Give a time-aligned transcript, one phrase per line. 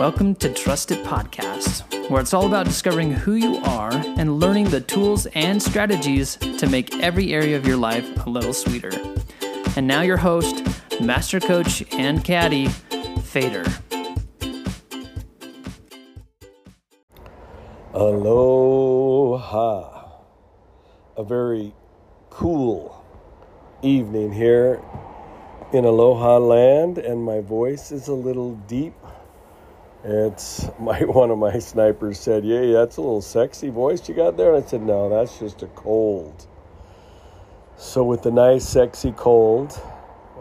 [0.00, 4.70] Welcome to Trust It Podcast, where it's all about discovering who you are and learning
[4.70, 8.92] the tools and strategies to make every area of your life a little sweeter.
[9.76, 10.64] And now, your host,
[11.02, 12.68] Master Coach and Caddy,
[13.24, 13.66] Fader.
[17.92, 19.02] Aloha.
[21.18, 21.74] A very
[22.30, 23.04] cool
[23.82, 24.80] evening here
[25.74, 28.94] in Aloha land, and my voice is a little deep.
[30.02, 34.36] It's my one of my snipers said, "Yeah, that's a little sexy voice you got
[34.36, 36.46] there," and I said, "No, that's just a cold."
[37.76, 39.80] So, with the nice, sexy cold,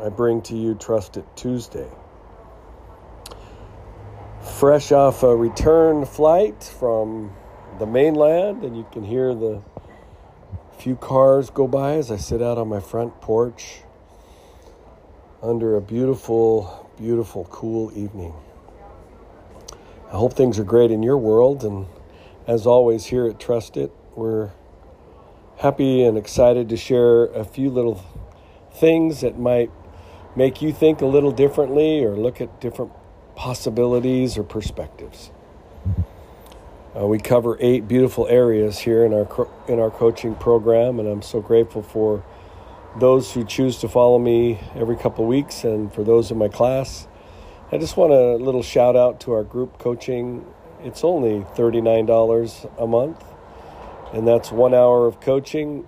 [0.03, 1.87] I bring to you Trust It Tuesday.
[4.41, 7.33] Fresh off a return flight from
[7.79, 9.61] the mainland, and you can hear the
[10.77, 13.81] few cars go by as I sit out on my front porch
[15.41, 18.33] under a beautiful, beautiful, cool evening.
[20.11, 21.85] I hope things are great in your world, and
[22.47, 24.49] as always, here at Trust It, we're
[25.59, 28.03] happy and excited to share a few little
[28.73, 29.69] things that might
[30.35, 32.91] make you think a little differently or look at different
[33.35, 35.29] possibilities or perspectives.
[36.99, 41.21] Uh, we cover eight beautiful areas here in our in our coaching program, and I'm
[41.21, 42.23] so grateful for
[42.99, 47.07] those who choose to follow me every couple weeks, and for those in my class.
[47.71, 50.43] I just want a little shout out to our group coaching.
[50.83, 53.23] It's only thirty nine dollars a month,
[54.11, 55.87] and that's one hour of coaching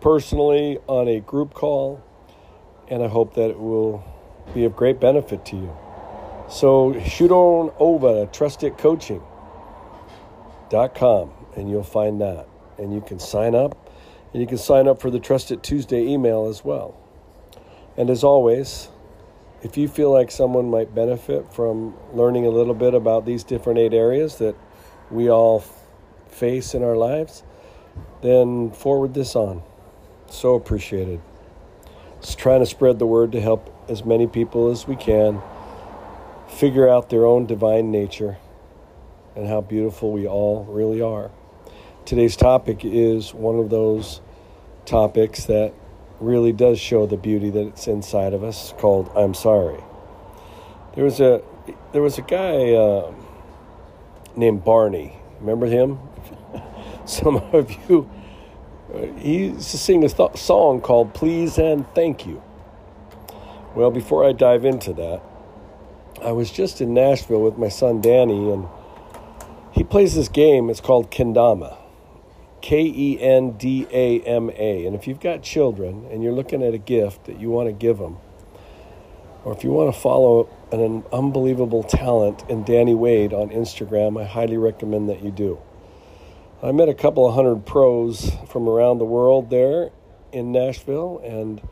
[0.00, 2.02] personally on a group call,
[2.88, 4.02] and I hope that it will
[4.52, 5.70] be of great benefit to you.
[6.50, 9.22] So shoot on over to Trust It com,
[11.54, 12.48] and you'll find that.
[12.78, 13.92] And you can sign up,
[14.32, 16.96] and you can sign up for the Trust It Tuesday email as well.
[17.96, 18.88] And as always,
[19.66, 23.80] if you feel like someone might benefit from learning a little bit about these different
[23.80, 24.54] eight areas that
[25.10, 25.64] we all
[26.28, 27.42] face in our lives,
[28.22, 29.64] then forward this on.
[30.30, 31.20] So appreciated.
[32.18, 35.42] It's trying to spread the word to help as many people as we can
[36.46, 38.38] figure out their own divine nature
[39.34, 41.32] and how beautiful we all really are.
[42.04, 44.20] Today's topic is one of those
[44.84, 45.74] topics that
[46.20, 49.82] really does show the beauty that's inside of us called I'm sorry.
[50.94, 51.42] There was a
[51.92, 53.12] there was a guy uh,
[54.34, 55.16] named Barney.
[55.40, 55.98] Remember him?
[57.04, 58.08] Some of you
[59.18, 62.42] he used to sing a th- song called Please and Thank You.
[63.74, 65.22] Well, before I dive into that,
[66.22, 68.66] I was just in Nashville with my son Danny and
[69.72, 70.70] he plays this game.
[70.70, 71.76] It's called Kendama.
[72.66, 74.86] K E N D A M A.
[74.86, 77.72] And if you've got children and you're looking at a gift that you want to
[77.72, 78.16] give them,
[79.44, 84.24] or if you want to follow an unbelievable talent in Danny Wade on Instagram, I
[84.24, 85.60] highly recommend that you do.
[86.60, 89.92] I met a couple of hundred pros from around the world there
[90.32, 91.62] in Nashville, and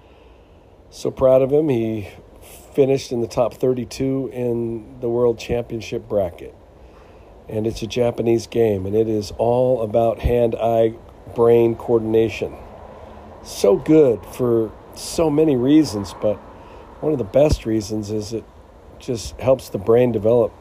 [0.90, 1.70] so proud of him.
[1.70, 2.08] He
[2.72, 6.54] finished in the top 32 in the World Championship bracket
[7.48, 10.94] and it's a Japanese game, and it is all about hand eye
[11.34, 12.54] brain coordination.
[13.42, 16.36] So good for so many reasons, but
[17.00, 18.44] one of the best reasons is it
[18.98, 20.52] just helps the brain develop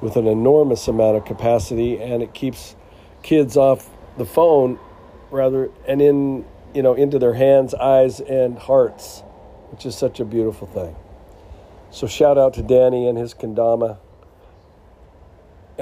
[0.00, 2.76] with an enormous amount of capacity and it keeps
[3.22, 3.88] kids off
[4.18, 4.78] the phone
[5.30, 6.44] rather and in
[6.74, 9.20] you know into their hands eyes and hearts
[9.70, 10.94] which is such a beautiful thing
[11.90, 13.98] so shout out to danny and his kendama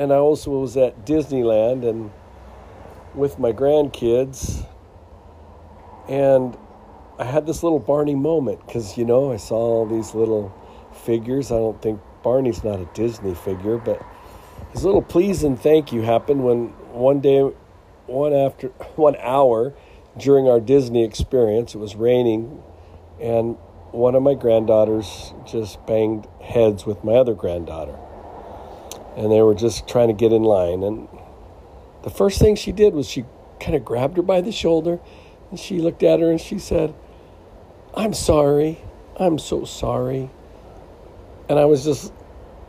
[0.00, 2.10] and I also was at Disneyland and
[3.14, 4.66] with my grandkids,
[6.08, 6.56] and
[7.18, 10.56] I had this little Barney moment because you know I saw all these little
[11.04, 11.52] figures.
[11.52, 14.02] I don't think Barney's not a Disney figure, but
[14.72, 17.42] his little please and thank you happened when one day,
[18.06, 19.74] one after one hour
[20.16, 22.62] during our Disney experience, it was raining,
[23.20, 23.58] and
[23.90, 27.98] one of my granddaughters just banged heads with my other granddaughter
[29.16, 30.82] and they were just trying to get in line.
[30.82, 31.08] And
[32.02, 33.24] the first thing she did was she
[33.58, 34.98] kind of grabbed her by the shoulder
[35.50, 36.94] and she looked at her and she said,
[37.94, 38.80] I'm sorry.
[39.16, 40.30] I'm so sorry.
[41.48, 42.12] And I was just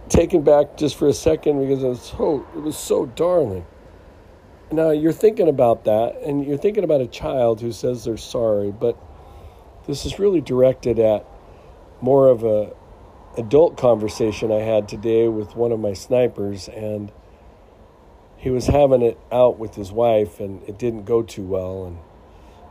[0.10, 3.66] taken back just for a second because it was so it was so darling.
[4.72, 8.72] Now you're thinking about that and you're thinking about a child who says they're sorry,
[8.72, 8.98] but
[9.88, 11.26] this is really directed at
[12.02, 12.74] more of a
[13.38, 17.12] adult conversation I had today with one of my snipers, and
[18.38, 21.86] he was having it out with his wife, and it didn't go too well.
[21.86, 21.98] And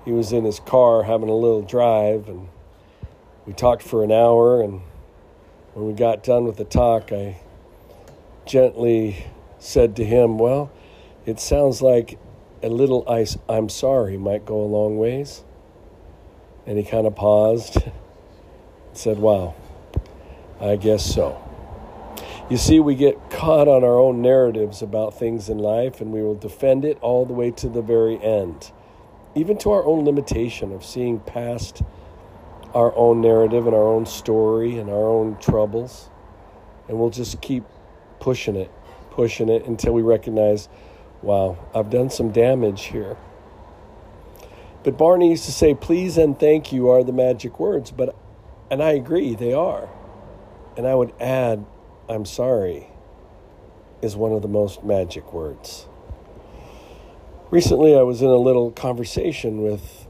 [0.05, 2.49] he was in his car having a little drive, and
[3.47, 4.63] we talked for an hour.
[4.63, 4.83] And
[5.75, 7.41] when we got done with the talk, I
[8.45, 9.27] gently
[9.59, 10.71] said to him, Well,
[11.25, 12.19] it sounds like
[12.63, 15.43] a little ice, I'm sorry, might go a long ways.
[16.67, 17.93] And he kind of paused and
[18.93, 19.55] said, Wow,
[20.61, 21.43] I guess so.
[22.51, 26.21] You see, we get caught on our own narratives about things in life and we
[26.21, 28.73] will defend it all the way to the very end,
[29.35, 31.83] even to our own limitation of seeing past
[32.75, 36.11] our own narrative and our own story and our own troubles.
[36.89, 37.65] And we'll just keep
[38.19, 38.71] pushing it,
[39.13, 40.69] pushing it until we recognize,
[41.23, 43.17] wow, I've done some damage here.
[44.83, 48.17] But Barney used to say, please and thank you are the magic words, but
[48.71, 49.89] and I agree, they are.
[50.77, 51.65] And I would add,
[52.09, 52.89] I'm sorry
[54.03, 55.87] is one of the most magic words.
[57.51, 60.07] Recently, I was in a little conversation with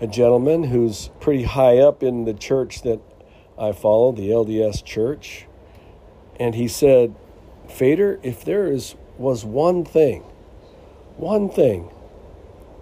[0.00, 3.00] a gentleman who's pretty high up in the church that
[3.58, 5.46] I follow, the LDS church.
[6.38, 7.14] And he said,
[7.68, 10.22] Fader, if there is, was one thing,
[11.16, 11.90] one thing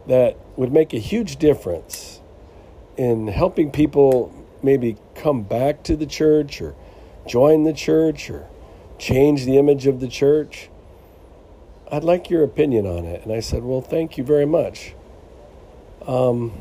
[0.09, 2.21] that would make a huge difference
[2.97, 6.75] in helping people maybe come back to the church or
[7.27, 8.49] join the church or
[8.99, 10.69] change the image of the church.
[11.91, 13.25] I'd like your opinion on it.
[13.25, 14.95] And I said, Well, thank you very much.
[16.07, 16.53] Um,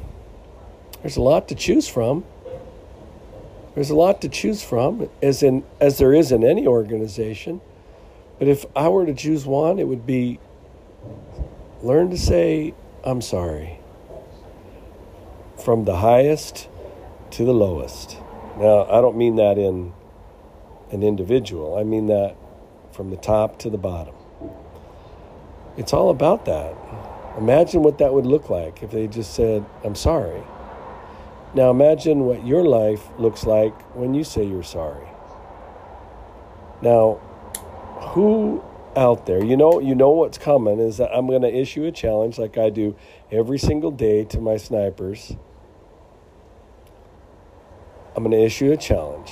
[1.01, 2.25] there's a lot to choose from.
[3.74, 7.62] There's a lot to choose from, as in as there is in any organization.
[8.38, 10.39] But if I were to choose one, it would be
[11.81, 13.80] learn to say, I'm sorry.
[15.63, 16.68] From the highest
[17.31, 18.17] to the lowest.
[18.57, 19.93] Now, I don't mean that in
[20.91, 21.77] an individual.
[21.77, 22.35] I mean that
[22.91, 24.15] from the top to the bottom.
[25.77, 26.75] It's all about that.
[27.37, 30.43] Imagine what that would look like if they just said, I'm sorry.
[31.53, 35.07] Now imagine what your life looks like when you say you're sorry.
[36.81, 37.19] Now,
[38.13, 38.63] who
[38.95, 41.91] out there, you know, you know what's coming is that I'm going to issue a
[41.91, 42.95] challenge like I do
[43.31, 45.35] every single day to my snipers.
[48.21, 49.31] I'm going to issue a challenge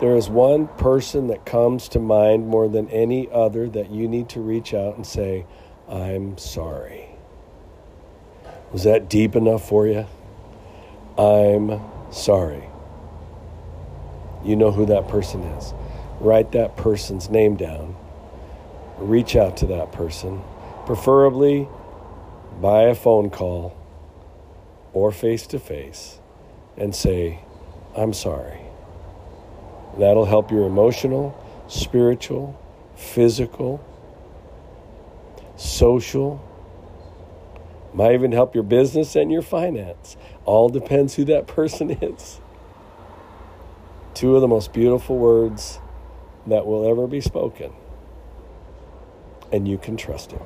[0.00, 4.28] there is one person that comes to mind more than any other that you need
[4.30, 5.46] to reach out and say,
[5.88, 7.08] I'm sorry.
[8.72, 10.06] Was that deep enough for you?
[11.16, 11.80] I'm
[12.10, 12.64] sorry.
[14.44, 15.72] You know who that person is.
[16.20, 17.94] Write that person's name down.
[18.98, 20.42] Reach out to that person,
[20.86, 21.68] preferably
[22.60, 23.76] by a phone call
[24.92, 26.18] or face to face,
[26.76, 27.43] and say,
[27.96, 28.60] I'm sorry.
[29.98, 31.38] That'll help your emotional,
[31.68, 32.60] spiritual,
[32.96, 33.84] physical,
[35.56, 36.42] social,
[37.92, 40.16] might even help your business and your finance.
[40.44, 42.40] All depends who that person is.
[44.14, 45.78] Two of the most beautiful words
[46.46, 47.72] that will ever be spoken.
[49.52, 50.42] And you can trust him.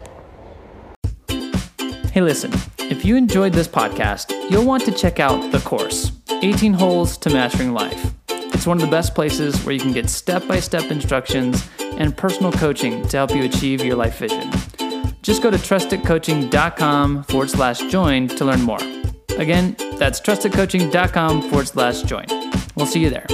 [2.12, 6.72] Hey, listen, if you enjoyed this podcast, you'll want to check out the course 18
[6.72, 8.14] Holes to Mastering Life.
[8.28, 12.16] It's one of the best places where you can get step by step instructions and
[12.16, 14.50] personal coaching to help you achieve your life vision.
[15.22, 18.80] Just go to trustitcoaching.com forward slash join to learn more.
[19.36, 22.26] Again, that's trustitcoaching.com forward slash join.
[22.76, 23.26] We'll see you there.